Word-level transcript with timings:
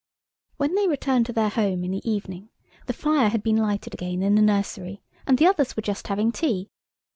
When 0.57 0.73
they 0.73 0.87
returned 0.87 1.27
to 1.27 1.31
their 1.31 1.49
home 1.49 1.83
in 1.83 1.91
the 1.91 2.09
evening 2.11 2.49
the 2.87 2.93
fire 2.93 3.29
had 3.29 3.43
been 3.43 3.57
lighted 3.57 3.93
again 3.93 4.23
in 4.23 4.33
the 4.33 4.41
nursery, 4.41 5.03
and 5.27 5.37
the 5.37 5.45
others 5.45 5.75
were 5.75 5.83
just 5.83 6.07
having 6.07 6.31
tea. 6.31 6.71